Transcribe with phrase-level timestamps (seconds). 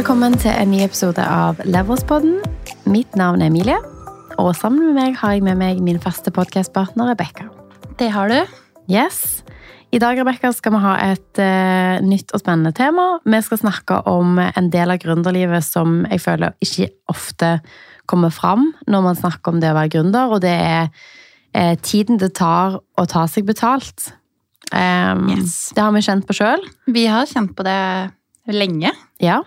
[0.00, 2.38] Velkommen til en ny episode av Leverspodden.
[2.88, 3.74] Mitt navn er Emilie,
[4.40, 7.44] og sammen med meg har jeg med meg min faste podkastpartner Rebekka.
[8.00, 8.38] Det har du.
[8.88, 9.42] Yes.
[9.92, 13.04] I dag Rebecca, skal vi ha et uh, nytt og spennende tema.
[13.28, 17.50] Vi skal snakke om en del av gründerlivet som jeg føler ikke ofte
[18.08, 22.16] kommer fram når man snakker om det å være gründer, og det er uh, tiden
[22.24, 24.14] det tar å ta seg betalt.
[24.72, 25.74] Um, Yes.
[25.76, 26.64] Det har vi kjent på sjøl.
[26.88, 27.82] Vi har kjent på det
[28.48, 28.96] lenge.
[29.20, 29.42] Ja.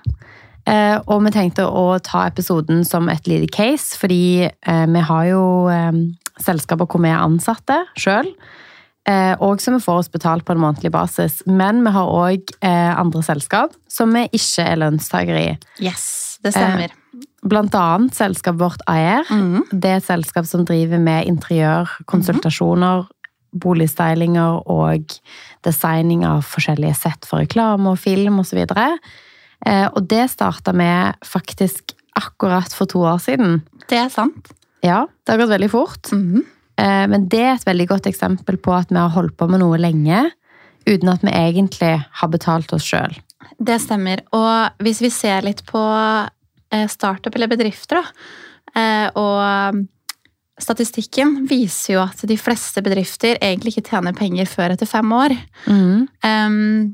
[0.69, 5.29] Eh, og vi tenkte å ta episoden som et lite case, fordi eh, vi har
[5.29, 6.03] jo eh,
[6.43, 8.31] selskaper hvor vi er ansatte sjøl.
[9.03, 11.41] Eh, og som vi får oss betalt på en månedlig basis.
[11.49, 15.55] Men vi har òg andre selskap som vi ikke er lønnstakere i.
[15.83, 16.95] Yes, det stemmer.
[17.43, 19.27] Blant annet selskapet vårt AER.
[19.27, 19.65] Mhm.
[19.73, 23.03] Det er et selskap som driver med interiør, konsultasjoner,
[23.53, 25.13] boligstylinger og
[25.65, 28.63] designing av forskjellige sett for reklame og film osv.
[28.63, 28.97] Eh,
[29.63, 30.89] og det starta vi
[31.23, 33.61] faktisk akkurat for to år siden.
[33.87, 34.51] Det er sant.
[34.83, 36.11] Ja, det har gått veldig fort.
[36.11, 37.07] Mm -hmm.
[37.07, 39.77] Men det er et veldig godt eksempel på at vi har holdt på med noe
[39.77, 40.31] lenge
[40.85, 43.15] uten at vi egentlig har betalt oss sjøl.
[43.59, 44.23] Det stemmer.
[44.35, 45.81] Og hvis vi ser litt på
[46.73, 49.83] eh, startup eller bedrifter, da, eh, og um,
[50.61, 55.35] statistikken viser jo at de fleste bedrifter egentlig ikke tjener penger før etter fem år.
[55.67, 56.93] Um,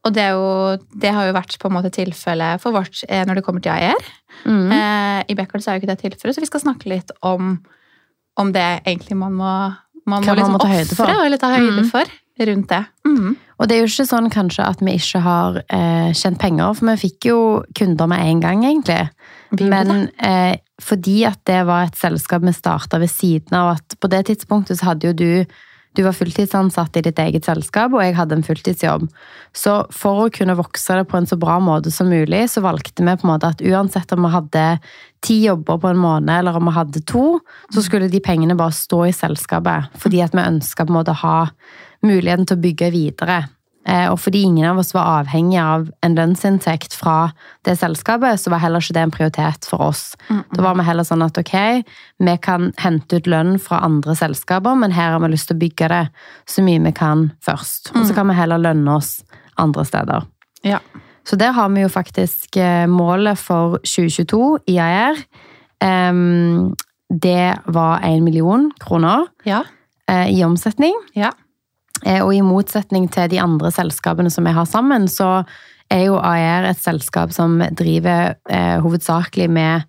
[0.00, 3.20] og det, er jo, det har jo vært på en måte tilfellet for vårt eh,
[3.28, 4.08] når det kommer til AER.
[4.46, 4.72] Mm.
[4.72, 7.58] Eh, I så er jo ikke det tilfellet, så vi skal snakke litt om,
[8.40, 9.52] om det egentlig man må,
[10.08, 11.12] man må, liksom man må ta høyde for.
[11.26, 11.92] eller ta høyde mm.
[11.92, 12.16] for
[12.48, 12.84] rundt det.
[13.04, 13.36] Mm.
[13.60, 16.88] Og det er jo ikke sånn kanskje at vi ikke har eh, tjent penger, for
[16.88, 17.40] vi fikk jo
[17.76, 19.02] kunder med en gang, egentlig.
[19.60, 24.08] Men eh, fordi at det var et selskap vi starta ved siden av at på
[24.08, 25.60] det tidspunktet så hadde jo du
[25.98, 29.08] du var fulltidsansatt i ditt eget selskap, og jeg hadde en fulltidsjobb.
[29.56, 33.02] Så for å kunne vokse det på en så bra måte som mulig, så valgte
[33.02, 34.64] vi på en måte at uansett om vi hadde
[35.26, 37.24] ti jobber på en måned, eller om vi hadde to,
[37.74, 39.90] så skulle de pengene bare stå i selskapet.
[39.98, 41.38] Fordi at vi ønska å ha
[42.06, 43.42] muligheten til å bygge videre.
[43.86, 47.32] Eh, Og fordi ingen av oss var avhengig av en lønnsinntekt fra
[47.64, 50.16] det selskapet, så var heller ikke det en prioritet for oss.
[50.28, 51.84] Da var vi heller sånn at ok,
[52.20, 55.60] vi kan hente ut lønn fra andre selskaper, men her har vi lyst til å
[55.64, 56.02] bygge det
[56.46, 57.92] så mye vi kan først.
[57.96, 59.22] Og så kan vi heller lønne oss
[59.56, 60.26] andre steder.
[60.62, 60.78] Ja.
[61.24, 65.16] Så der har vi jo faktisk eh, målet for 2022 IAR.
[65.80, 66.74] AR.
[67.10, 69.64] Det var én million kroner Ja.
[70.08, 70.94] eh, i omsetning.
[71.14, 71.32] Ja.
[72.06, 75.44] Eh, Og i motsetning til de andre selskapene som vi har sammen, så
[75.90, 79.82] er jo AER et selskap som driver eh, hovedsakelig med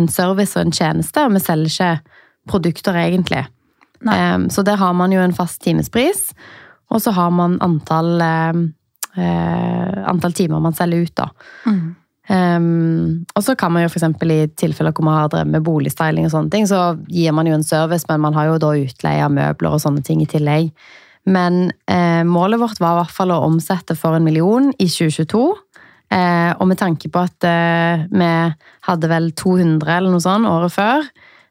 [0.00, 1.90] en service og en tjeneste, og vi selger ikke
[2.48, 3.44] produkter egentlig.
[4.06, 6.32] Eh, så der har man jo en fast timespris,
[6.90, 8.64] og så har man antall, eh,
[9.22, 11.30] eh, antall timer man selger ut, da.
[11.66, 11.94] Mm.
[12.26, 16.24] Um, og så kan man jo eksempel i tilfeller hvor man har drevet med boligstyling
[16.26, 19.22] og sånne ting, så gir man jo en service, men man har jo da utleie
[19.22, 20.72] av møbler og sånne ting i tillegg.
[21.26, 25.42] Men eh, målet vårt var i hvert fall å omsette for en million i 2022.
[26.14, 28.28] Eh, og med tanke på at eh, vi
[28.86, 31.08] hadde vel 200 eller noe sånt året før,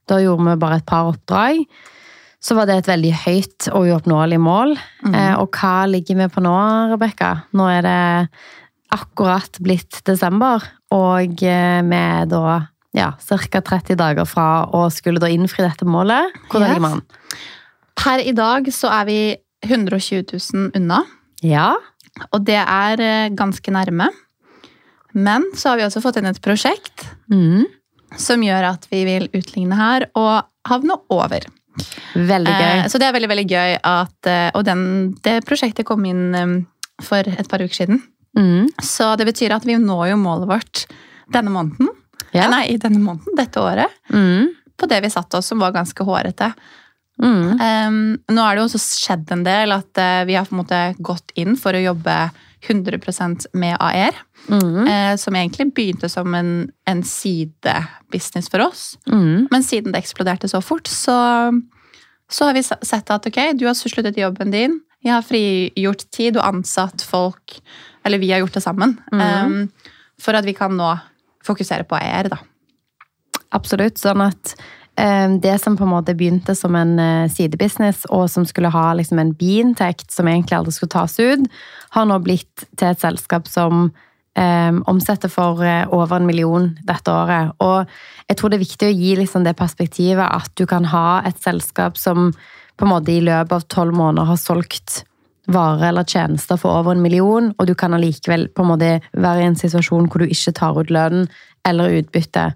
[0.07, 1.63] da gjorde vi bare et par oppdrag,
[2.45, 4.75] så var det et veldig høyt og uoppnåelig mål.
[5.11, 6.53] Eh, og hva ligger vi på nå,
[6.93, 7.31] Rebekka?
[7.57, 7.99] Nå er det
[8.95, 12.43] akkurat blitt desember, og eh, vi er da
[12.95, 13.59] ja, ca.
[13.59, 16.31] 30 dager fra å skulle da innfri dette målet.
[16.47, 16.77] Hvordan Yes.
[16.77, 17.01] ligger man?
[17.99, 19.17] Per i dag så er vi
[19.65, 21.03] 120 000 unna,
[21.43, 21.75] Ja.
[22.31, 24.07] og det er eh, ganske nærme.
[25.13, 27.65] Men så har vi også fått inn et prosjekt Mm.
[28.17, 31.39] som gjør at vi vil utligne her og havne over.
[32.15, 32.75] Veldig gøy.
[32.83, 36.65] Eh, Så det er veldig veldig gøy at eh, Og den, det prosjektet kom inn
[37.01, 38.01] for et par uker siden.
[38.37, 38.67] Mm.
[38.81, 40.85] Så det betyr at vi når jo målet vårt
[41.33, 41.89] denne måneden.
[42.33, 42.47] Ja.
[42.51, 43.91] Nei, i denne måneden, dette året.
[44.11, 44.49] Mm.
[44.77, 46.53] På det vi satte oss, som var ganske hårete.
[47.21, 47.59] Mm.
[47.59, 47.99] Um,
[48.35, 50.81] nå er det jo også skjedd en del at uh, vi har på en måte
[50.99, 52.15] gått inn for å jobbe
[52.65, 54.17] 100% med AR.
[54.49, 54.81] Mm.
[54.85, 56.51] Uh, som egentlig begynte som en,
[56.89, 58.87] en sidebusiness for oss.
[59.07, 59.47] Mm.
[59.51, 61.17] Men siden det eksploderte så fort, så,
[62.31, 64.79] så har vi sett at ok, du har sluttet jobben din.
[65.05, 67.59] Jeg har frigjort tid og ansatt folk,
[68.05, 69.67] eller vi har gjort det sammen, em,
[70.17, 70.87] for at vi kan nå
[71.45, 72.39] fokusere på AR, da.
[73.53, 73.99] Absolutt.
[74.01, 74.55] Sånn at
[74.95, 79.19] det som på en måte begynte som en eh, sidebusiness, og som skulle ha liksom
[79.19, 81.47] en biinntekt som egentlig aldri skulle tas ut,
[81.95, 83.89] har nå blitt til et selskap som
[84.39, 87.51] eh, omsetter for eh, over en million dette året.
[87.59, 87.89] Og
[88.29, 91.43] jeg tror det er viktig å gi liksom det perspektivet at du kan ha et
[91.43, 92.31] selskap som
[92.75, 95.03] på en måte i løpet av tolv måneder har solgt
[95.51, 100.09] varer eller tjenester for over en million, og du kan allikevel være i en situasjon
[100.09, 101.27] hvor du ikke tar ut lønn
[101.67, 102.51] eller utbytte.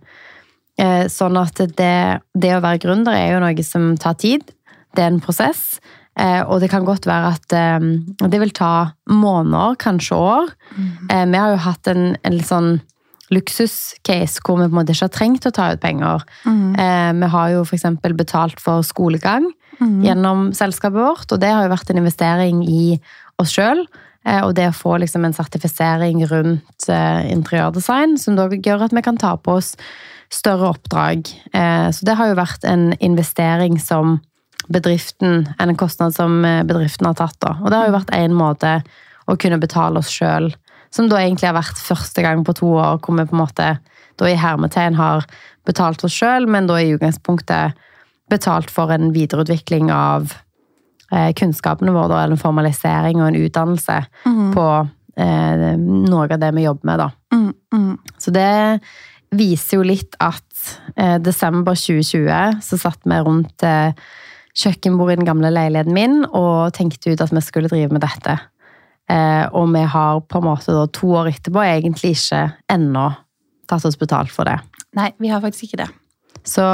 [0.79, 1.95] Eh, sånn at det,
[2.39, 4.45] det å være gründer er jo noe som tar tid.
[4.95, 5.79] Det er en prosess.
[6.19, 7.89] Eh, og det kan godt være at eh,
[8.23, 10.53] det vil ta måneder, kanskje år.
[10.75, 11.33] Mm.
[11.33, 12.71] Vi har jo hatt en, en sånn
[13.29, 16.23] luksuscase hvor vi på en måte ikke har trengt å ta ut penger.
[16.49, 17.19] Mm.
[17.19, 17.85] Vi har jo f.eks.
[18.17, 19.45] betalt for skolegang
[19.77, 19.99] mm.
[20.07, 22.95] gjennom selskapet vårt, og det har jo vært en investering i
[23.37, 23.83] oss sjøl.
[24.47, 29.21] Og det å få liksom en sertifisering rundt interiørdesign, som da gjør at vi kan
[29.21, 29.75] ta på oss
[30.33, 31.25] større oppdrag.
[31.93, 34.19] Så det har jo vært en investering som
[34.69, 37.37] bedriften, en kostnad som eh, bedriften har tatt.
[37.41, 37.55] Da.
[37.63, 38.79] Og det har jo vært én måte
[39.29, 40.51] å kunne betale oss sjøl,
[40.93, 43.69] som da egentlig har vært første gang på to år hvor vi på en måte
[44.19, 45.25] da i hermetegn har
[45.67, 47.77] betalt oss sjøl, men da i utgangspunktet
[48.29, 50.33] betalt for en videreutvikling av
[51.13, 54.49] eh, kunnskapene våre, da, eller en formalisering og en utdannelse mm.
[54.53, 54.67] på
[55.17, 57.09] eh, noe av det vi jobber med, da.
[57.33, 57.93] Mm, mm.
[58.21, 58.49] Så det
[59.35, 60.63] viser jo litt at
[60.95, 63.91] eh, desember 2020 så satt vi rundt eh,
[64.57, 68.39] kjøkkenbordet i den gamle leiligheten min og tenkte ut at vi skulle drive med dette.
[69.09, 72.43] Eh, og vi har på en måte da, to år etterpå egentlig ikke
[72.73, 73.07] ennå
[73.69, 74.57] tatt oss betalt for det.
[74.97, 75.89] Nei, vi har faktisk ikke det.
[76.47, 76.65] Så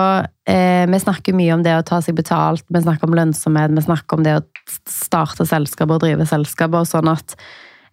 [0.48, 3.84] eh, vi snakker mye om det å ta seg betalt, vi snakker om lønnsomhet, vi
[3.84, 4.44] snakker om det å
[4.90, 7.36] starte selskaper og drive selskaper, sånn at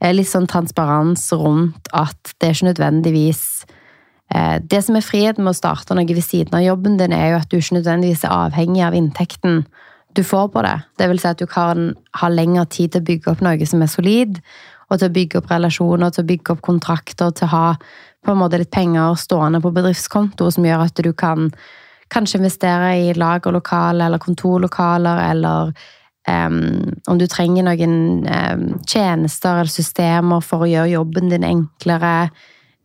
[0.03, 3.47] eh, litt sånn transparens rundt at det er ikke nødvendigvis
[4.33, 7.41] det som er friheten med å starte noe ved siden av jobben din, er jo
[7.43, 9.65] at du ikke nødvendigvis er avhengig av inntekten
[10.17, 10.77] du får på det.
[10.99, 13.85] Det vil si at du kan ha lengre tid til å bygge opp noe som
[13.85, 14.41] er solid,
[14.91, 17.67] og til å bygge opp relasjoner, til å bygge opp kontrakter, til å ha
[18.23, 21.51] på en måte litt penger stående på bedriftskonto som gjør at du kan
[22.13, 25.73] kanskje investere i lagerlokaler eller kontorlokaler, eller
[26.29, 27.97] um, om du trenger noen
[28.29, 32.31] um, tjenester eller systemer for å gjøre jobben din enklere.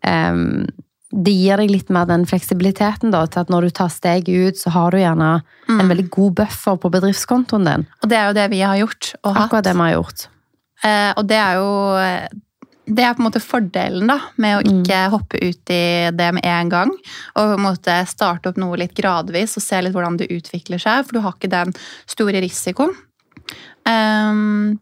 [0.07, 0.69] Um,
[1.12, 4.57] det gir deg litt mer den fleksibiliteten da, til at når du tar steget ut,
[4.59, 5.30] så har du gjerne
[5.69, 5.77] mm.
[5.77, 7.86] en veldig god buffer på bedriftskontoen din.
[8.04, 9.13] Og det er jo det vi har gjort.
[9.24, 10.27] Og Akkurat det vi har gjort.
[10.83, 11.71] Eh, og det er jo
[12.88, 15.12] det er på en måte fordelen da, med å ikke mm.
[15.12, 15.83] hoppe ut i
[16.15, 16.94] det med en gang.
[17.36, 20.81] Og på en måte starte opp noe litt gradvis og se litt hvordan det utvikler
[20.81, 21.04] seg.
[21.07, 21.74] For du har ikke den
[22.07, 22.95] store risikoen.
[23.88, 24.77] Um,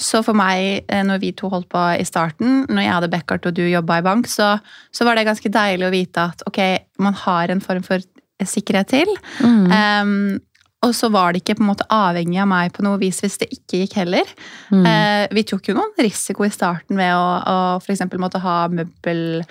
[0.00, 3.48] så for meg, eh, når vi to holdt på i starten, når jeg hadde Beckart
[3.48, 4.54] og du jobba i bank, så,
[4.92, 6.60] så, var det ganske deilig å vite at ok,
[7.04, 8.04] man har en form for
[8.40, 9.10] sikkerhet til.
[9.44, 9.66] Mm.
[9.68, 10.38] Um,
[10.80, 13.36] og så var det ikke på en måte avhengig av meg på noe vis hvis
[13.42, 14.30] det ikke gikk heller.
[14.72, 14.86] Mm.
[14.86, 18.06] Uh, vi tok jo noen risiko i starten ved å, å f.eks.
[18.16, 19.42] måtte ha møbel,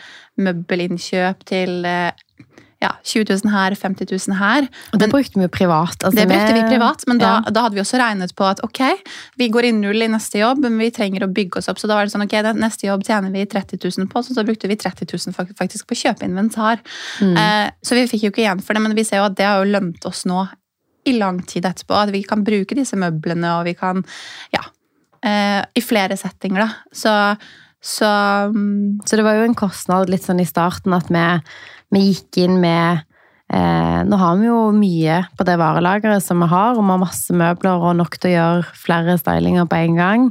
[0.42, 2.10] møbelinnkjøp til uh,
[2.80, 4.68] ja, 20 000 her, 50 000 her.
[4.94, 5.98] Og det brukte vi jo privat.
[6.00, 7.52] Altså det brukte vi privat, men da, ja.
[7.52, 8.80] da, hadde vi også regnet på at ok,
[9.42, 11.82] vi går i null i neste jobb, men vi trenger å bygge oss opp.
[11.82, 14.48] Så da var det sånn ok, neste jobb tjener vi 30 000 på, så da
[14.48, 16.80] brukte vi 30 000 faktisk på å kjøpe inventar.
[17.20, 17.36] Mm.
[17.36, 19.50] Eh, så vi fikk jo ikke igjen for det, men vi ser jo at det
[19.50, 20.48] har jo lønt oss nå
[21.10, 22.00] i lang tid etterpå.
[22.00, 24.06] At vi kan bruke disse møblene, og vi kan
[24.56, 24.64] Ja.
[25.20, 26.70] Eh, I flere settinger, da.
[26.96, 27.12] Så
[27.82, 28.06] så,
[28.52, 31.22] mm, så det var jo en kostnad litt sånn i starten at vi
[31.94, 33.02] vi gikk inn med
[33.54, 37.02] eh, Nå har vi jo mye på det varelageret som vi har, og vi har
[37.02, 40.30] masse møbler og nok til å gjøre flere stylinger på en gang.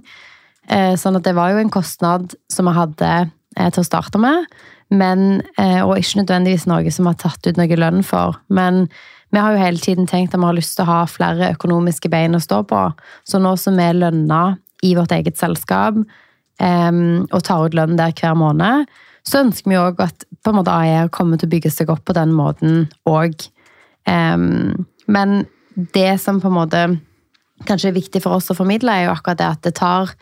[0.69, 3.13] Eh, sånn at det var jo en kostnad som vi hadde
[3.57, 4.47] eh, til å starte med,
[4.95, 8.39] men, eh, og ikke nødvendigvis noe som vi har tatt ut noe lønn for.
[8.49, 8.87] Men
[9.35, 12.09] vi har jo hele tiden tenkt at vi har lyst til å ha flere økonomiske
[12.13, 12.87] bein å stå på.
[13.29, 15.99] Så nå som vi er lønna i vårt eget selskap
[16.63, 16.93] eh,
[17.29, 18.89] og tar ut lønn der hver måned,
[19.29, 22.05] så ønsker vi òg at på en måte AIR kommer til å bygge seg opp
[22.09, 23.37] på den måten òg.
[24.09, 25.43] Um, men
[25.95, 26.83] det som på en måte
[27.69, 30.15] kanskje er viktig for oss å formidle, er jo akkurat det at det tar,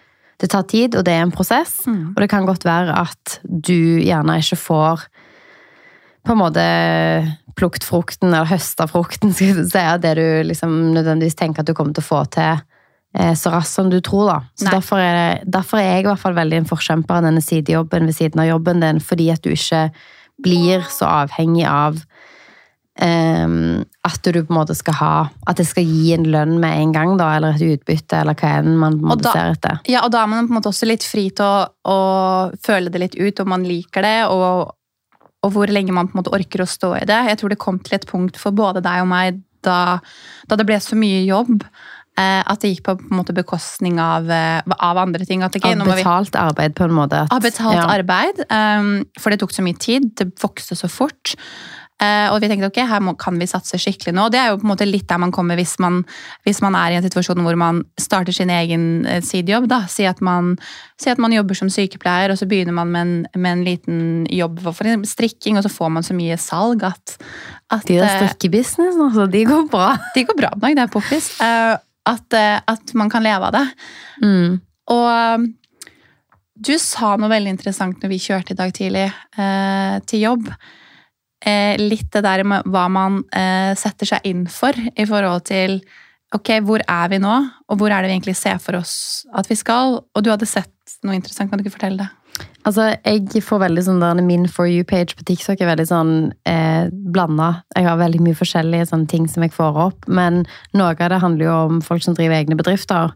[0.42, 1.78] det tar tid, og det er en prosess.
[1.86, 2.14] Mm.
[2.14, 5.06] Og det kan godt være at du gjerne ikke får
[6.26, 6.62] på en måte
[7.56, 11.70] plukket frukten, eller høsta frukten, skal du si, av det du liksom nødvendigvis tenker at
[11.70, 12.64] du kommer til å få til
[13.16, 14.38] så raskt som du tror, da.
[14.60, 18.08] Så derfor er, derfor er, jeg i hvert fall veldig en forkjemper av denne sidejobben
[18.10, 19.86] ved siden av jobben din, fordi at du ikke
[20.44, 21.96] blir så avhengig av
[23.00, 25.12] um, at du på en måte skal ha
[25.48, 28.52] At det skal gi en lønn med en gang, da, eller et utbytte, eller hva
[28.60, 29.80] enn man på en måte da, ser etter.
[29.90, 31.98] Ja, og da er man på en måte også litt fri til å, å
[32.66, 34.76] føle det litt ut, om man liker det, og,
[35.40, 37.20] og, hvor lenge man på en måte orker å stå i det.
[37.32, 39.98] Jeg tror det kom til et punkt for både deg og meg da,
[40.46, 44.00] da det ble så mye jobb Eh, at det gikk på, på en måte bekostning
[44.00, 45.44] av, eh, av andre ting.
[45.44, 47.26] Okay, av betalt vi, arbeid, på en måte.
[47.30, 47.88] av betalt ja.
[47.92, 48.44] arbeid.
[48.48, 50.12] Um, for det tok så mye tid.
[50.16, 51.36] Det vokste så fort.
[51.96, 54.26] Uh, og vi tenkte ok, her må, kan vi satse skikkelig nå.
[54.26, 56.02] Og det er jo på en måte litt der man kommer hvis man,
[56.44, 59.68] hvis man er i en situasjon hvor man starter sin egen eh, sidejobb.
[59.72, 59.82] da.
[59.88, 60.54] Si at, man,
[61.00, 64.02] si at man jobber som sykepleier, og så begynner man med en, med en liten
[64.28, 65.16] jobb for f.eks.
[65.16, 67.16] strikking, og så får man så mye salg at,
[67.72, 69.94] at De der eh, strikkebusiness, altså, de går bra.
[70.12, 71.32] De går bra dag, det er poppis.
[71.40, 73.66] Eh, at, eh, at man kan leve av det.
[74.22, 74.58] Mm.
[74.94, 75.46] Og
[76.56, 80.48] du sa noe veldig interessant når vi kjørte i dag tidlig eh, til jobb.
[81.46, 85.80] Eh, litt det der med hva man eh, setter seg inn for i forhold til
[86.34, 87.34] Ok, hvor er vi nå,
[87.70, 90.00] og hvor er det vi egentlig ser for oss at vi skal?
[90.02, 92.25] Og du hadde sett noe interessant, kan du ikke fortelle det?
[92.66, 96.12] Altså, jeg får veldig sånn der Min for you-page på TikTok er veldig sånn
[96.48, 97.62] eh, blanda.
[97.76, 100.42] Jeg har veldig mye forskjellige sånne ting som jeg får opp, men
[100.74, 103.14] noe av det handler jo om folk som driver egne bedrifter.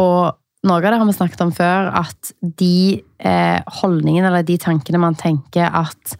[0.00, 0.32] Og
[0.66, 2.32] noe av det har vi snakket om før, at
[2.62, 6.16] de eh, holdningene eller de tankene man tenker at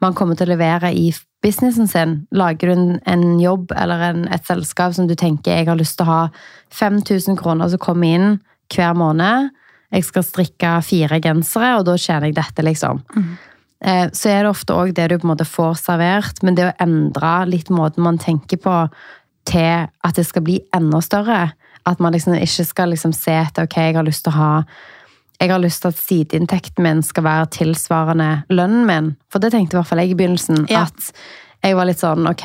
[0.00, 1.10] man kommer til å levere i
[1.44, 2.14] businessen sin.
[2.30, 5.98] Lager du en, en jobb eller en, et selskap som du tenker jeg har lyst
[5.98, 6.22] til å ha
[6.78, 8.38] 5000 kroner som kommer inn
[8.70, 9.50] hver måned,
[9.90, 13.02] jeg skal strikke fire gensere, og da tjener jeg dette, liksom.
[13.82, 16.68] Eh, Så er det ofte òg det du på en måte får servert, men det
[16.68, 18.76] å endre litt måten man tenker på
[19.48, 21.52] til at det skal bli enda større.
[21.86, 24.64] At man liksom ikke skal liksom se etter ok, jeg har lyst til å ha
[25.40, 29.06] jeg har lyst til at sideinntekten min skal være tilsvarende lønnen min.
[29.32, 30.66] For det tenkte i hvert fall jeg i begynnelsen.
[30.68, 30.82] Ja.
[30.82, 31.14] At
[31.64, 32.44] jeg var litt sånn ok,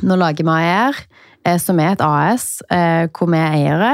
[0.00, 0.96] nå lager vi AER,
[1.44, 3.92] eh, som er et AS, eh, hvor vi er eiere.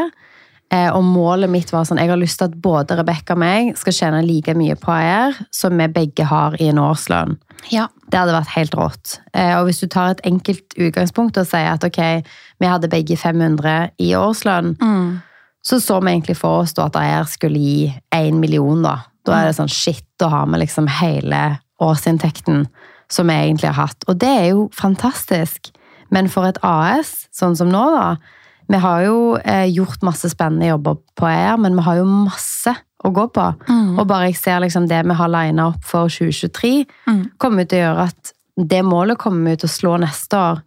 [0.70, 3.76] Eh, Og målet mitt var sånn, jeg har lyst til at både Rebekka og meg
[3.80, 7.38] skal tjene like mye på AR som vi begge har i en årslønn.
[7.72, 7.86] Ja.
[8.10, 9.20] Det hadde vært helt rått.
[9.34, 12.22] Eh, Og hvis du tar et enkelt utgangspunkt og sier at ok,
[12.60, 15.22] vi hadde begge 500 i årslønn, Mm.
[15.64, 18.98] så så vi egentlig for oss da at AR skulle gi én million, da.
[19.24, 22.66] Da er det sånn shit, da har vi liksom hele årsinntekten
[23.10, 24.04] som vi egentlig har hatt.
[24.08, 25.70] Og det er jo fantastisk.
[26.10, 28.16] Men for et AS, sånn som nå, da
[28.68, 32.74] Vi har jo eh, gjort masse spennende jobber på ER, men vi har jo masse
[33.04, 33.44] å gå på.
[33.68, 33.98] Mm.
[33.98, 37.22] Og bare jeg ser liksom det vi har lina opp for 2023, Mm.
[37.38, 40.62] kommer til å gjøre at det målet kommer vi til å slå neste år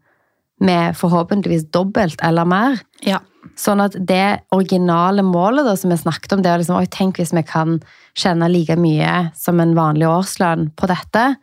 [0.61, 2.79] med forhåpentligvis dobbelt eller mer.
[3.03, 3.19] Ja.
[3.57, 7.17] Sånn at det originale målet da, som vi snakket om, det er liksom, oi, tenk
[7.19, 7.81] hvis vi kan
[8.15, 11.35] tjene like mye som en vanlig årslønn på dette.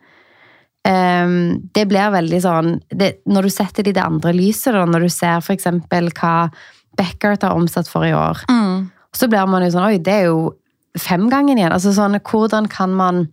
[0.87, 4.85] Ehm, det blir veldig sånn det, Når du setter det i det andre lyset, da,
[4.85, 6.49] når du ser eksempel hva
[6.97, 8.89] Beckert har omsatt for i år, Mm.
[9.13, 10.55] så blir man jo sånn Oi, det er jo
[10.97, 11.71] femgangen igjen.
[11.71, 13.27] Altså sånn, hvordan kan man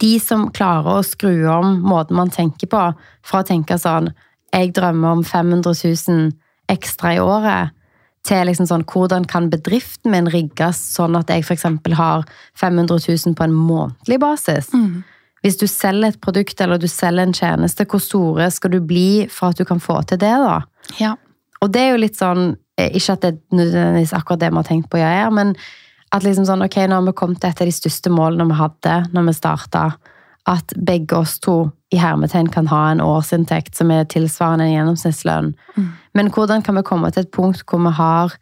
[0.00, 4.14] De som klarer å skru om måten man tenker på, fra å tenke sånn
[4.54, 5.74] Jeg drømmer om 500
[6.08, 6.32] 000
[6.68, 7.70] ekstra i året,
[8.24, 11.62] til liksom sånn Hvordan kan bedriften min rigges sånn at jeg f.eks.
[11.96, 14.72] har 500 000 på en månedlig basis?
[14.72, 15.02] Mm.
[15.44, 19.26] Hvis du selger et produkt eller du selger en tjeneste, hvor store skal du bli
[19.32, 20.60] for at du kan få til det, da?
[21.00, 21.14] Ja.
[21.60, 24.60] Og det er jo litt sånn eh, Ikke at det er nødvendigvis akkurat det vi
[24.60, 25.54] har tenkt på, jeg er, men
[26.10, 28.58] at liksom sånn, ok, nå har vi kommet til et av de største målene vi
[28.58, 29.84] hadde når vi starta.
[30.50, 35.52] At begge oss to i hermetegn kan ha en årsinntekt som er tilsvarende en gjennomsnittslønn.
[36.16, 38.34] Men hvordan kan vi komme til et punkt hvor vi har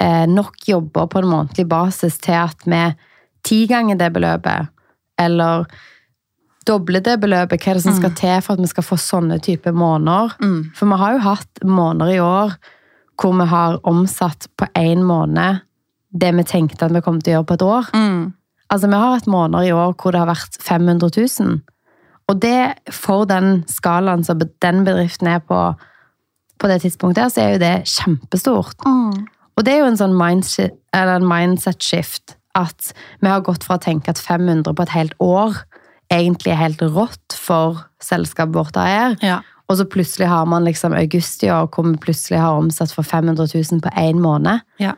[0.00, 2.80] eh, nok jobber på en månedlig basis til at vi
[3.44, 4.72] ti ganger det beløpet,
[5.20, 5.66] eller
[6.68, 9.38] doble det beløpet, hva er det som skal til for at vi skal få sånne
[9.44, 10.34] type måneder?
[10.42, 10.58] Mm.
[10.76, 12.56] For vi har jo hatt måneder i år
[13.16, 15.62] hvor vi har omsatt på én måned
[16.16, 17.88] det vi tenkte at vi kom til å gjøre på et år.
[17.96, 18.20] Mm.
[18.72, 21.58] Altså, vi har hatt måneder i år hvor det har vært 500 000.
[22.26, 22.60] Og det,
[22.92, 25.60] for den skalaen som den bedriften er på
[26.56, 28.86] på det tidspunktet, her, så er jo det kjempestort.
[28.86, 29.26] Mm.
[29.56, 32.36] Og det er jo en sånn mindset, eller en mindset shift.
[32.56, 35.58] At vi har gått fra å tenke at 500 på et helt år
[36.12, 39.40] egentlig er helt rått for selskapet vårt AER, Ja.
[39.68, 43.02] og så plutselig har man liksom august i år hvor vi plutselig har omsatt for
[43.02, 44.60] 500 000 på én måned.
[44.78, 44.92] Ja.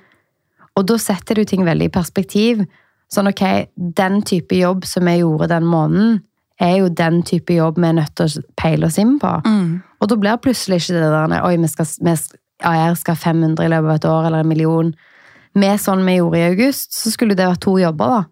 [0.76, 2.66] Og da setter du ting veldig i perspektiv.
[3.10, 6.20] Sånn, ok, den type jobb som vi gjorde den måneden,
[6.60, 9.30] er jo den type jobb vi er nødt til å peile oss inn på.
[9.46, 9.82] Mm.
[10.00, 12.14] Og da blir plutselig ikke det der oi, vi skal, vi,
[12.66, 14.94] AR skal ha 500 i løpet av et år, eller en million.
[15.54, 18.24] Med sånn vi gjorde i august, så skulle det vært to jobber, da.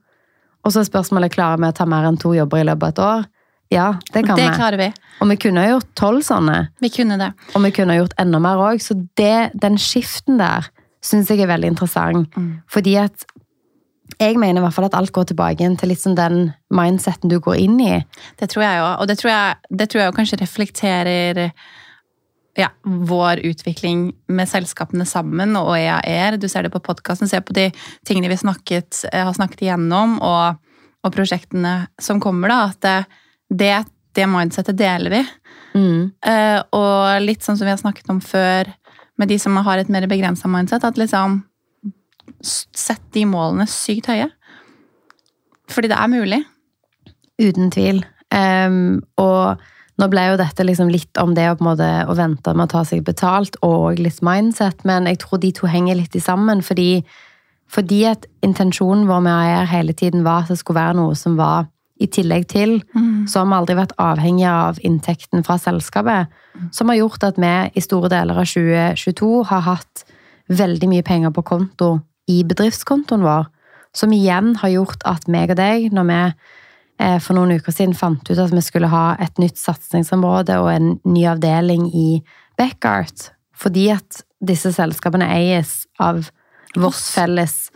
[0.66, 2.92] Og så er spørsmålet klarer vi å ta mer enn to jobber i løpet av
[2.92, 3.26] et år.
[3.70, 4.54] Ja, det kan Det vi.
[4.54, 4.88] klarer vi.
[5.22, 6.58] Og vi kunne gjort tolv sånne.
[6.82, 7.32] Vi kunne det.
[7.54, 8.82] Og vi kunne gjort enda mer òg.
[8.82, 10.68] Så det, den skiften der
[11.02, 12.30] syns jeg er veldig interessant.
[12.70, 13.26] Fordi at
[14.20, 17.58] jeg mener i hvert fall at alt går tilbake til sånn den mindseten du går
[17.58, 18.04] inn i.
[18.38, 19.00] Det tror jeg òg.
[19.02, 21.52] Og det tror jeg, det tror jeg kanskje reflekterer
[22.56, 26.38] ja, vår utvikling med selskapene sammen og EAR.
[26.40, 27.68] Du ser det på podkasten, ser på de
[28.08, 30.56] tingene vi snakket, har snakket igjennom, og,
[31.04, 32.52] og prosjektene som kommer.
[32.52, 32.96] da, At det,
[33.52, 33.74] det
[34.16, 35.22] det mindsettet deler vi.
[35.76, 36.00] Mm.
[36.24, 38.70] Uh, og litt sånn som vi har snakket om før,
[39.16, 41.44] med de som har et mer begrensa mindset, at liksom
[42.42, 44.26] Sett de målene sykt høye.
[45.70, 46.40] Fordi det er mulig.
[47.38, 48.00] Uten tvil.
[48.34, 49.62] Um, og
[49.96, 52.82] nå ble jo dette liksom litt om det å, måte, å vente med å ta
[52.84, 57.04] seg betalt, og litt mindset, men jeg tror de to henger litt i sammen, fordi,
[57.72, 61.38] fordi at intensjonen vår med AR hele tiden var at det skulle være noe som
[61.40, 62.74] var i tillegg til,
[63.24, 66.28] så har vi aldri vært avhengige av inntekten fra selskapet,
[66.76, 70.04] som har gjort at vi i store deler av 2022 har hatt
[70.52, 71.94] veldig mye penger på konto
[72.28, 73.48] i bedriftskontoen vår,
[73.96, 76.20] som igjen har gjort at meg og deg, når vi
[76.96, 80.94] for noen uker siden fant ut at vi skulle ha et nytt satsingsområde og en
[81.04, 82.08] ny avdeling i
[82.56, 86.30] Beckart, fordi at disse selskapene eies av
[86.76, 87.68] vårt felles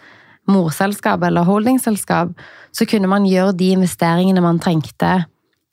[0.50, 2.32] morselskap eller holdingselskap,
[2.72, 5.20] så kunne man gjøre de investeringene man trengte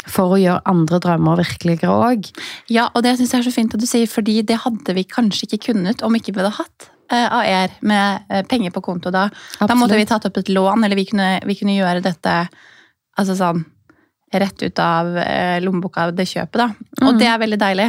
[0.07, 2.29] for å gjøre andre drømmer virkeligere òg.
[2.71, 5.03] Ja, og det synes jeg er så fint at du sier, fordi det hadde vi
[5.07, 9.11] kanskje ikke kunnet om ikke vi hadde hatt eh, AR med eh, penger på konto
[9.13, 9.27] da.
[9.59, 12.37] Da måtte vi tatt opp et lån, eller vi kunne, vi kunne gjøre dette
[13.17, 13.63] altså sånn
[14.33, 16.67] rett ut av eh, lommeboka det kjøpet, da.
[17.05, 17.19] Og mm.
[17.21, 17.87] det er veldig deilig.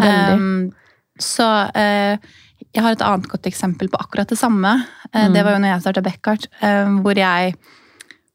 [0.00, 0.38] Veldig.
[0.40, 0.72] Um,
[1.20, 2.16] så eh,
[2.74, 4.72] jeg har et annet godt eksempel på akkurat det samme.
[5.12, 5.44] Eh, Det Mm.
[5.44, 7.54] var jo når jeg starta Beckhart, eh, hvor jeg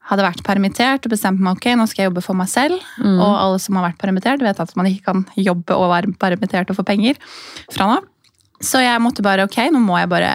[0.10, 2.78] hadde vært permittert og bestemt meg ok, nå skal jeg jobbe for meg selv.
[2.98, 3.18] Mm.
[3.20, 6.70] Og alle som har vært permittert, vet at man ikke kan jobbe og være permittert
[6.72, 7.18] og få penger
[7.74, 8.08] fra Nav.
[8.62, 10.32] Så jeg måtte bare ok, nå må jeg bare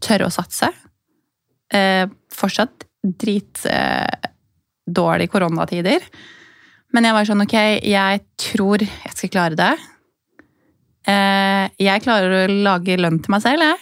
[0.00, 0.68] tørre å satse.
[1.72, 3.64] Eh, fortsatt drit
[4.94, 6.04] dårlige koronatider.
[6.94, 7.56] Men jeg var sånn ok,
[7.86, 9.72] jeg tror jeg skal klare det.
[11.08, 13.78] Eh, jeg klarer å lage lønn til meg selv, jeg.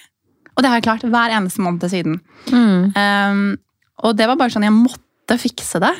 [0.55, 2.19] Og det har jeg klart hver eneste måned siden.
[2.51, 2.91] Mm.
[2.95, 3.43] Um,
[4.03, 5.95] og det var bare sånn, jeg måtte fikse det.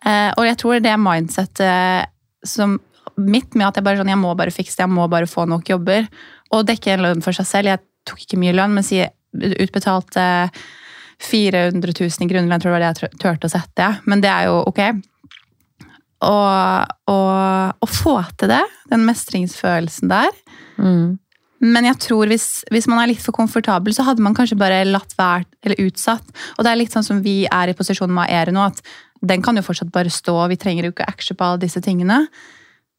[0.00, 2.08] Uh, og jeg tror det mindsetet
[2.46, 2.78] som
[3.18, 5.44] mitt med at jeg bare sånn, jeg må bare fikse det, jeg må bare få
[5.50, 6.08] nok jobber.
[6.54, 7.72] Og dekke en lønn for seg selv.
[7.74, 9.02] Jeg tok ikke mye lønn, men utbetalte
[9.36, 10.24] utbetalte
[11.22, 13.88] 400 000 i grunnlønn, tror jeg var det jeg turte å sette.
[14.06, 14.80] Men det er jo ok.
[16.28, 20.30] Og, å få til det, den mestringsfølelsen der,
[20.78, 21.18] Mm.
[21.60, 24.84] men jeg tror hvis, hvis man er litt for komfortabel, så hadde man kanskje bare
[24.86, 26.22] latt være, eller utsatt.
[26.56, 28.82] Og det er litt sånn som vi er i posisjonen med Aere nå, at
[29.26, 32.28] den kan jo fortsatt bare stå, vi trenger jo ikke action på alle disse tingene.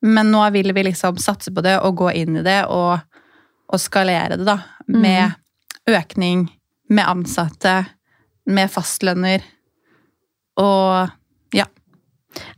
[0.04, 3.00] Men nå vil vi liksom satse på det og gå inn i det og,
[3.72, 4.58] og skalere det, da.
[4.88, 5.36] Med
[5.88, 6.50] økning,
[6.90, 7.86] med ansatte,
[8.50, 9.46] med fastlønner.
[10.60, 11.16] Og
[11.56, 11.66] ja.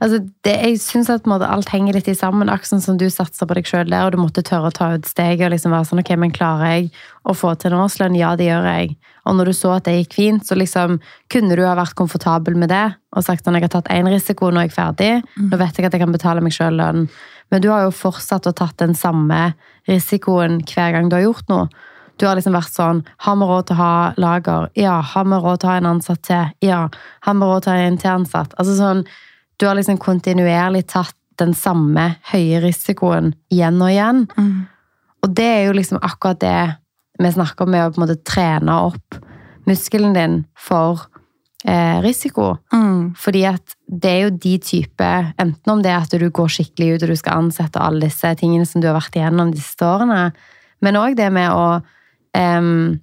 [0.03, 3.07] Altså, det, jeg synes at måte, alt henger litt i sammen, akkurat sånn som du
[3.13, 5.73] satser på deg sjøl der, og du måtte tørre å ta ut steget og liksom
[5.75, 6.89] være sånn ok, men klarer jeg
[7.23, 8.17] å få til en årslønn?
[8.19, 8.95] Ja, det gjør jeg.
[9.29, 10.97] Og når du så at det gikk fint, så liksom
[11.31, 14.49] kunne du ha vært komfortabel med det og sagt at jeg har tatt én risiko,
[14.49, 15.11] nå er jeg ferdig,
[15.51, 17.05] nå vet jeg at jeg kan betale meg sjøl lønn.
[17.51, 19.51] Men du har jo fortsatt å tatt den samme
[19.89, 21.67] risikoen hver gang du har gjort noe.
[22.21, 24.69] Du har liksom vært sånn Har vi råd til å ha lager?
[24.77, 24.99] Ja.
[25.01, 26.51] Har vi råd til å ha en ansatt til?
[26.61, 26.83] Ja.
[27.25, 28.27] Har vi råd til å ha en til?
[28.29, 29.01] Altså sånn
[29.57, 34.25] Du har liksom kontinuerlig tatt den samme høye risikoen igjen og igjen.
[35.25, 36.59] Og det er jo liksom akkurat det
[37.21, 39.17] vi snakker om med å på en måte trene opp
[39.69, 41.03] muskelen din for
[41.65, 42.57] eh, risiko.
[42.73, 43.13] Mm.
[43.17, 45.09] Fordi at det er jo de type
[45.41, 48.33] Enten om det er at du går skikkelig ut og du skal ansette alle disse
[48.39, 50.31] tingene som du har vært igjennom de siste årene,
[50.81, 51.81] men òg det med å
[52.37, 52.99] em,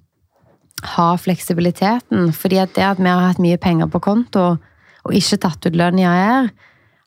[0.95, 2.31] ha fleksibiliteten.
[2.35, 4.57] Fordi at det at vi har hatt mye penger på konto
[5.05, 6.49] og ikke tatt ut lønn i AR,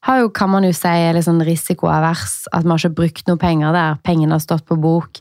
[0.03, 2.49] har jo, kan man jo si, er litt sånn risikoavers.
[2.53, 3.99] At vi har ikke brukt noe penger der.
[4.03, 5.21] Pengene har stått på bok.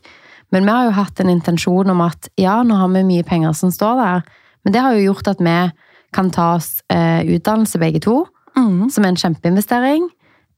[0.50, 3.54] Men vi har jo hatt en intensjon om at ja, nå har vi mye penger
[3.56, 4.24] som står der.
[4.64, 5.54] Men det har jo gjort at vi
[6.12, 8.90] kan ta oss eh, utdannelse begge to, Mm.
[8.92, 10.10] som er en kjempeinvestering.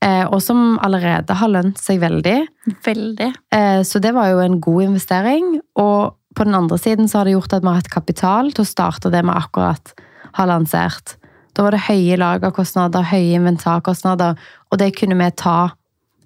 [0.03, 2.41] Eh, og som allerede har lønt seg veldig.
[2.83, 3.29] Veldig.
[3.55, 5.61] Eh, Så det var jo en god investering.
[5.79, 8.65] Og på den andre siden så har det gjort at vi har hatt kapital til
[8.65, 9.93] å starte det vi akkurat
[10.35, 11.15] har lansert.
[11.55, 14.35] Da var det høye lagerkostnader, høye inventarkostnader,
[14.71, 15.71] og det kunne vi ta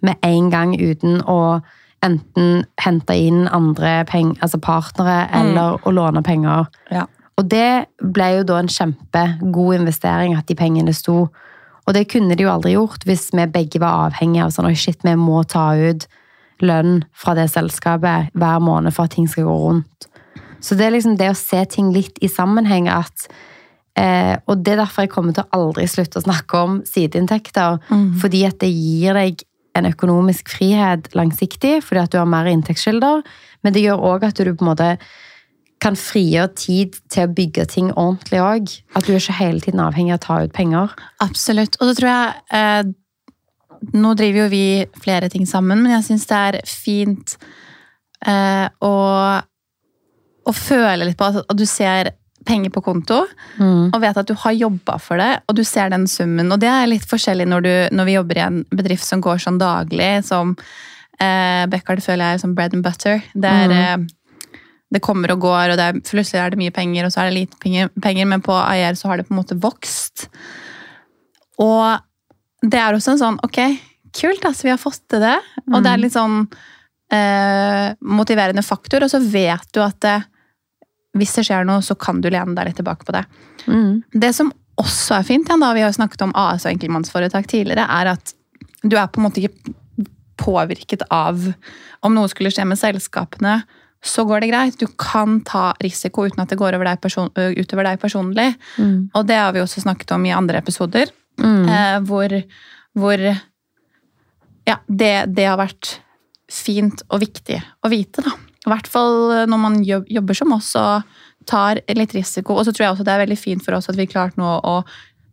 [0.05, 1.59] med en gang uten å
[2.05, 6.69] enten hente inn andre altså partnere eller å låne penger.
[6.91, 7.05] Ja.
[7.39, 11.27] Og det ble jo da en kjempegod investering at de pengene sto.
[11.85, 14.75] Og det kunne de jo aldri gjort hvis vi begge var avhengige av sånn «oh
[14.75, 16.07] shit, vi må ta ut
[16.65, 20.09] lønn fra det selskapet hver måned for at ting skal gå rundt.
[20.59, 23.29] Så det er liksom det å se ting litt i sammenheng at
[23.95, 27.79] eh, Og det er derfor jeg kommer til å aldri slutte å snakke om sideinntekter.
[28.19, 29.45] Fordi at det gir deg
[29.77, 33.23] en økonomisk frihet langsiktig, fordi at du har mer inntektskilder.
[33.63, 34.93] Men det gjør òg at du på en måte
[35.79, 38.71] kan frigjøre tid til å bygge ting ordentlig òg.
[38.99, 40.95] At du er ikke hele tiden avhengig av å ta ut penger.
[41.23, 41.79] Absolutt.
[41.79, 42.89] Og så tror jeg eh,
[43.93, 44.63] Nå driver jo vi
[45.01, 47.35] flere ting sammen, men jeg syns det er fint
[48.27, 48.93] eh, å,
[50.49, 52.13] å føle litt på at du ser
[52.47, 53.25] penger på konto,
[53.59, 53.89] Mm.
[53.93, 56.51] og vet at du har jobba for det, og du ser den summen.
[56.51, 59.41] Og det er litt forskjellig når, du, når vi jobber i en bedrift som går
[59.43, 60.53] sånn daglig, som
[61.19, 63.19] eh, Beckard føler jeg er som bread and butter.
[63.35, 64.55] Det, er, eh,
[64.95, 67.37] det kommer og går, og er, plutselig er det mye penger, og så er det
[67.41, 70.29] lite penger, penger men på AIR så har det på en måte vokst.
[71.59, 71.99] Og
[72.61, 73.59] det er også en sånn Ok,
[74.15, 75.37] kult, altså, vi har fått til det.
[75.69, 76.41] Og det er litt sånn
[77.13, 80.17] eh, motiverende faktor, og så vet du at det,
[81.17, 83.25] hvis det skjer noe, så kan du lene deg litt tilbake på det.
[83.67, 84.01] Mm.
[84.25, 87.85] Det som også er fint, igjen da, vi har snakket om AS og enkeltmannsforetak tidligere,
[87.85, 88.33] er at
[88.81, 90.07] du er på en måte ikke
[90.39, 91.51] påvirket av
[92.05, 93.59] om noe skulle skje med selskapene,
[93.99, 94.79] så går det greit.
[94.79, 98.53] Du kan ta risiko uten at det går over deg utover deg personlig.
[98.79, 99.09] Mm.
[99.11, 101.69] Og det har vi også snakket om i andre episoder, Mm.
[101.71, 102.35] eh, hvor,
[102.99, 105.97] hvor ja, det, det har vært
[106.49, 108.35] fint og viktig å vite, da.
[108.67, 111.07] I hvert fall når man jobber som oss og
[111.49, 112.57] tar litt risiko.
[112.57, 114.39] Og så tror jeg også det er veldig fint for oss at vi har klart
[114.39, 114.81] nå å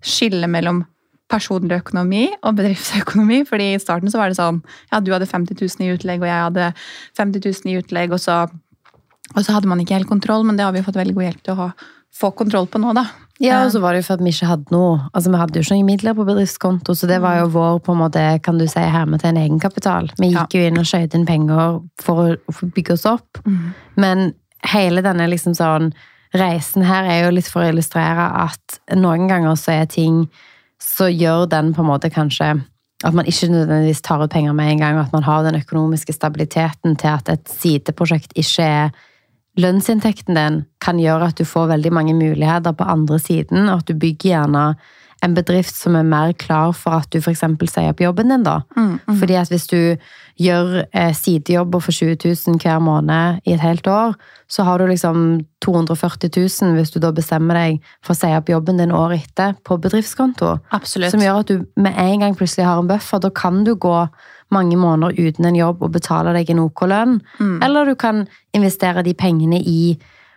[0.04, 0.84] skille mellom
[1.30, 3.42] personlig økonomi og bedriftsøkonomi.
[3.48, 6.30] fordi i starten så var det sånn ja, du hadde 50 000 i utlegg, og
[6.30, 6.70] jeg hadde
[7.18, 8.44] 50 000 i utlegg, og så,
[9.34, 11.42] og så hadde man ikke helt kontroll, men det har vi fått veldig god hjelp
[11.42, 11.70] til å ha,
[12.14, 13.08] få kontroll på nå, da.
[13.42, 14.96] Ja, og så var det jo for at vi ikke hadde noe.
[15.12, 17.92] Altså, Vi hadde jo ikke noen midler på bedriftskonto, så det var jo vår på
[17.92, 20.10] en måte, kan du si, hermetegn egenkapital.
[20.18, 23.42] Vi gikk jo inn og skjøt inn penger for å bygge oss opp.
[23.96, 24.30] Men
[24.72, 25.92] hele denne liksom sånn
[26.36, 30.26] reisen her er jo litt for å illustrere at noen ganger så er ting
[30.82, 32.54] så gjør den på en måte kanskje
[33.04, 35.60] at man ikke nødvendigvis tar ut penger med en gang, og at man har den
[35.60, 38.90] økonomiske stabiliteten til at et sideprosjekt ikke er
[39.56, 43.88] lønnsinntekten din kan gjøre at du får veldig mange muligheter på andre siden, og at
[43.88, 44.64] du bygger gjerne
[45.24, 47.42] en bedrift som er mer klar for at du f.eks.
[47.72, 48.60] sier opp jobben din, da.
[49.20, 49.96] Fordi at hvis du
[50.36, 54.14] gjør eh, sidejobber for 20 000 hver måned i et helt år,
[54.48, 58.52] så har du liksom 240 000 hvis du da bestemmer deg for å si opp
[58.52, 60.58] jobben din året etter på bedriftskonto.
[60.76, 61.14] Absolutt.
[61.14, 63.22] Som gjør at du med en gang plutselig har en buffer.
[63.24, 63.96] Da kan du gå
[64.54, 67.18] mange måneder uten en jobb og betale deg en OK lønn.
[67.64, 69.96] Eller du kan investere de pengene i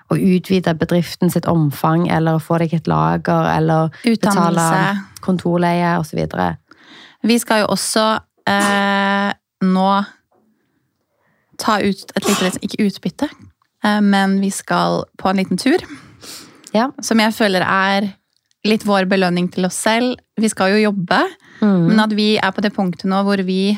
[0.10, 5.04] å utvide bedriften sitt omfang, eller få deg et lager, eller betale Utdannelse.
[5.22, 6.24] kontorleie osv.
[7.24, 8.06] Vi skal jo også
[8.50, 9.90] eh, nå
[11.60, 13.28] ta ut et lite, ikke utbytte,
[13.84, 15.84] eh, men vi skal på en liten tur.
[16.74, 16.90] Ja.
[17.02, 18.14] Som jeg føler er
[18.68, 20.18] litt vår belønning til oss selv.
[20.40, 21.22] Vi skal jo jobbe,
[21.60, 21.88] Mm.
[21.90, 23.78] men at vi er på det punktet nå hvor vi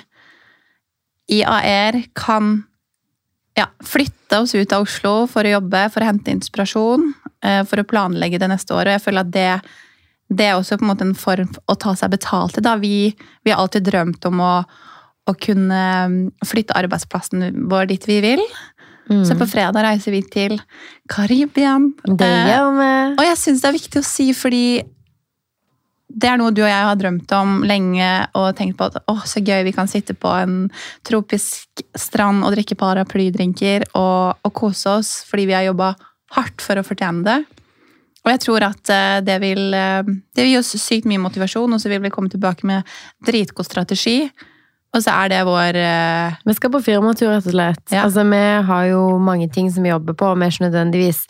[1.33, 2.63] i AR kan
[3.57, 7.13] ja, flytte oss ut av Oslo for å jobbe, for å hente inspirasjon,
[7.43, 8.93] eh, for å planlegge det neste året.
[8.93, 9.61] Og jeg føler at det,
[10.31, 12.61] det er også på en måte en form å ta seg betalt i.
[12.61, 12.75] Da.
[12.79, 13.11] Vi,
[13.43, 14.53] vi har alltid drømt om å,
[15.27, 18.45] å kunne mm, flytte arbeidsplassen vår dit vi vil.
[19.11, 20.53] Så på fredag reiser vi til
[21.11, 21.73] Karibia.
[21.81, 21.89] Mm.
[22.15, 22.91] Det Eh, gjør vi.
[23.19, 24.61] og jeg syns det er viktig å si, fordi
[26.11, 29.15] det er noe du og jeg har drømt om lenge og tenkt på at å,
[29.27, 30.67] så gøy vi kan sitte på en
[31.07, 35.93] tropisk strand og drikke paraplydrinker og, og kose oss fordi vi har jobba
[36.35, 37.39] hardt for å fortjene det.
[38.21, 41.73] Og jeg tror at eh, det vil, eh, det vil gi oss sykt mye motivasjon,
[41.73, 42.87] og så vil vi komme tilbake med
[43.25, 44.29] dritgod strategi.
[44.91, 46.37] Og så er det vår uh...
[46.45, 47.83] Vi skal på firmatur, rett og slett.
[47.89, 48.03] Ja.
[48.03, 51.23] Altså, vi har jo mange ting som vi jobber på, og vi er ikke nødvendigvis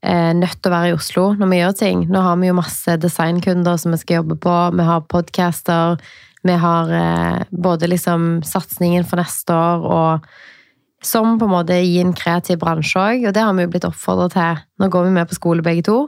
[0.00, 2.04] nødt til å være i Oslo når vi gjør ting.
[2.08, 6.00] Nå har vi jo masse designkunder som vi skal jobbe på, vi har podcaster,
[6.42, 11.98] vi har eh, både liksom satsingen for neste år, og som på en måte i
[12.00, 14.62] en kreativ bransje òg, og det har vi jo blitt oppfordret til.
[14.80, 15.98] Nå går vi med på skole begge to,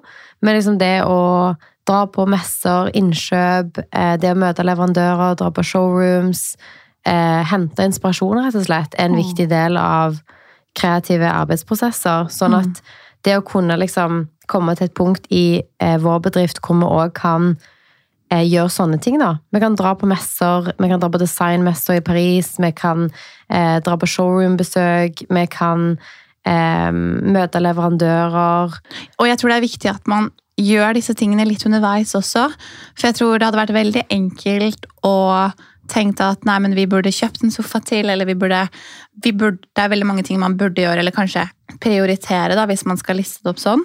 [0.44, 1.52] men liksom det å
[1.88, 6.56] dra på messer, innkjøp, eh, det å møte leverandører, dra på showrooms,
[7.04, 10.20] eh, hente inspirasjon, rett og slett, er en viktig del av
[10.78, 12.30] kreative arbeidsprosesser.
[12.32, 12.80] Sånn at
[13.26, 17.14] det å kunne liksom komme til et punkt i eh, vår bedrift hvor vi òg
[17.16, 17.52] kan
[18.32, 19.36] eh, gjøre sånne ting, da.
[19.54, 23.08] Vi kan dra på messer, vi kan dra på designmesser i Paris, vi kan
[23.48, 25.92] eh, dra på showroombesøk, vi kan
[26.48, 28.78] eh, møte leverandører.
[29.18, 32.48] Og jeg tror det er viktig at man gjør disse tingene litt underveis også.
[32.96, 35.14] For jeg tror det hadde vært veldig enkelt å
[35.92, 38.64] tenke at nei, men vi burde kjøpt en sofa til, eller vi burde,
[39.24, 41.44] vi burde Det er veldig mange ting man burde gjøre, eller kanskje
[41.82, 43.84] prioritere, da, hvis man skal liste det opp sånn.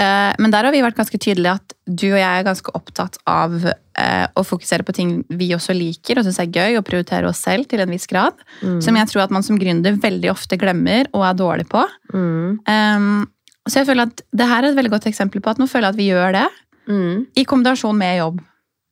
[0.00, 3.18] Eh, Men der har vi vært ganske tydelige at du og jeg er ganske opptatt
[3.28, 7.28] av eh, å fokusere på ting vi også liker og syns er gøy, og prioritere
[7.28, 8.34] oss selv til en viss grad.
[8.82, 11.84] Som jeg tror at man som gründer veldig ofte glemmer og er dårlig på.
[12.14, 13.28] Um,
[13.68, 15.90] så jeg føler at det her er et veldig godt eksempel på at nå føler
[15.90, 16.48] jeg at vi gjør det
[16.88, 17.26] Mm.
[17.38, 18.40] i kombinasjon med jobb.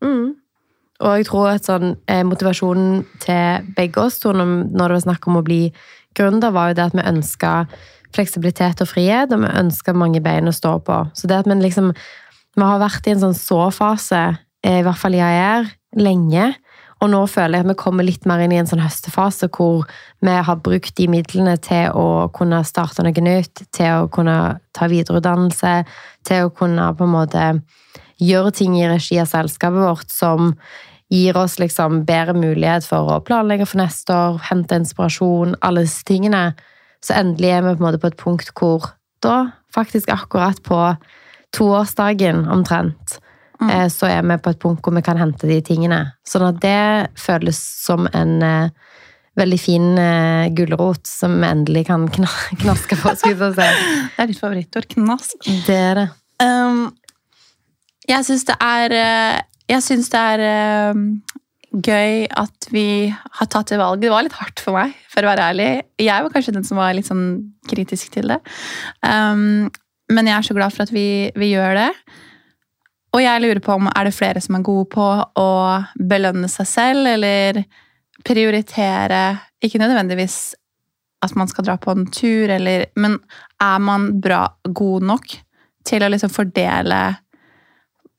[0.04, 0.36] Mm.
[1.00, 5.28] Og jeg tror at sånn, eh, motivasjonen til begge oss to når det var snakk
[5.28, 5.72] om å bli
[6.14, 7.52] gründer, var jo det at vi ønska
[8.14, 10.98] fleksibilitet og frihet, og vi ønska mange bein å stå på.
[11.14, 11.94] Så det at vi liksom
[12.56, 16.56] Vi har vært i en sånn så-fase, eh, i hvert fall jeg er, lenge.
[17.00, 19.86] Og nå føler jeg at vi kommer litt mer inn i en sånn høstefase hvor
[20.20, 24.88] vi har brukt de midlene til å kunne starte noe nytt, til å kunne ta
[24.90, 25.84] videreutdannelse,
[26.24, 27.46] til å kunne på en måte
[28.20, 30.56] gjøre ting i regi av selskapet vårt som
[31.10, 36.04] gir oss liksom bedre mulighet for å planlegge for neste år, hente inspirasjon, alle disse
[36.06, 36.52] tingene.
[37.02, 38.92] Så endelig er vi på en måte på et punkt hvor
[39.24, 40.78] da, faktisk akkurat på
[41.56, 43.18] toårsdagen omtrent,
[43.60, 43.70] Mm.
[43.70, 46.12] eh, så er vi på et punkt hvor vi kan hente de tingene.
[46.24, 48.70] Sånn at det føles som en eh,
[49.36, 52.30] veldig fin eh, gulrot som vi endelig kan kna
[52.62, 53.90] knaske på, skulle jeg si.
[54.16, 54.88] Det er ditt favorittord.
[54.94, 55.36] Knask.
[55.66, 56.08] Det er det.
[56.40, 56.86] Um,
[58.08, 61.04] jeg syns det er eh, Jeg syns det er um,
[61.70, 64.02] gøy at vi har tatt det valget.
[64.02, 65.68] Det var litt hardt for meg, for å være ærlig.
[66.02, 67.28] Jeg var kanskje den som var litt sånn
[67.70, 68.40] kritisk til det.
[69.06, 69.70] Um,
[70.10, 71.90] men jeg er så glad for at vi, vi gjør det.
[73.14, 75.06] Og jeg lurer på om er det flere som er gode på
[75.38, 75.50] å
[75.98, 77.62] belønne seg selv, eller
[78.26, 79.22] prioritere
[79.64, 80.54] Ikke nødvendigvis
[81.24, 83.18] at man skal dra på en tur, eller, men
[83.60, 85.34] er man bra, god nok
[85.88, 87.18] til å liksom fordele eh,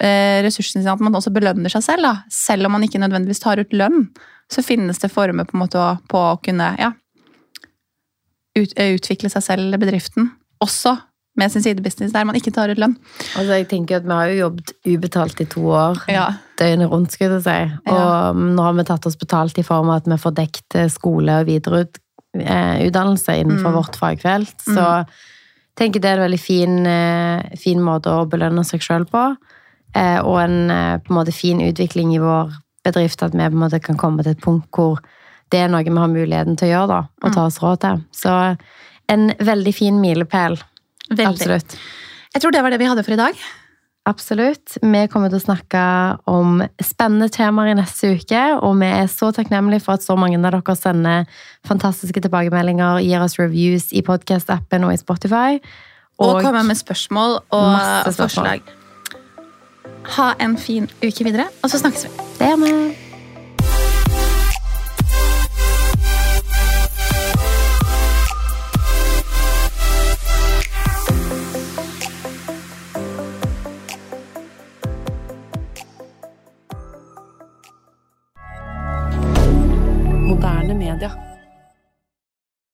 [0.01, 0.93] ressursene sine?
[0.93, 2.13] At man også belønner seg selv, da.
[2.29, 4.09] Selv om man ikke nødvendigvis tar ut lønn,
[4.51, 6.91] så finnes det former på, en måte på å kunne ja,
[8.57, 10.31] ut, eh, utvikle seg selv eller bedriften.
[10.63, 10.97] Også
[11.39, 12.97] med sin sidebusiness der man ikke tar ut lønn.
[13.39, 16.25] Altså, jeg tenker at Vi har jo jobbet ubetalt i to år, Ja.
[16.59, 17.11] døgnet rundt.
[17.11, 17.77] skulle jeg si.
[17.87, 20.87] Og nå har vi tatt oss betalt i form av at vi får dekt eh,
[20.89, 23.77] skole- og videreutdannelse innenfor Mm.
[23.79, 24.57] vårt fagfelt.
[24.59, 25.07] Så jeg
[25.77, 29.37] tenker det er en veldig fin, eh, fin måte å belønne seg sjøl på.
[29.95, 32.51] Eh, Og en eh, på en måte fin utvikling i vår
[32.86, 34.99] bedrift, at vi på en måte kan komme til et punkt hvor
[35.51, 38.04] det er noe vi har muligheten til å gjøre da, og ta oss råd til.
[38.15, 38.36] Så
[39.12, 40.56] en veldig fin milepæl.
[41.10, 41.27] Veldig.
[41.27, 41.75] Absolutt.
[42.32, 43.41] Jeg tror det var det vi hadde for i dag.
[44.10, 44.80] Absolutt.
[44.82, 45.84] Vi kommer til å snakke
[46.32, 50.39] om spennende temaer i neste uke, og vi er så takknemlige for at så mange
[50.39, 51.30] av dere sender
[51.67, 55.62] fantastiske tilbakemeldinger, gir oss reviews i podcast-appen og i Spotify.
[56.21, 58.21] Og, kommer med spørsmål og spørsmål.
[58.21, 58.77] forslag.
[60.03, 62.09] Ha en fin uke videre, og så snakkes vi.
[62.39, 63.11] det gjør vi.